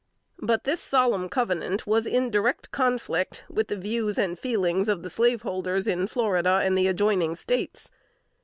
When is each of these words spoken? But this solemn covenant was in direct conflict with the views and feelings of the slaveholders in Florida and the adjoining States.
But 0.39 0.63
this 0.63 0.81
solemn 0.81 1.29
covenant 1.29 1.85
was 1.85 2.07
in 2.07 2.31
direct 2.31 2.71
conflict 2.71 3.43
with 3.51 3.67
the 3.67 3.77
views 3.77 4.17
and 4.17 4.35
feelings 4.39 4.89
of 4.89 5.03
the 5.03 5.11
slaveholders 5.11 5.85
in 5.85 6.07
Florida 6.07 6.59
and 6.63 6.75
the 6.75 6.87
adjoining 6.87 7.35
States. 7.35 7.91